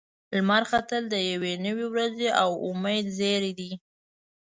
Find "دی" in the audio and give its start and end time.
3.59-3.71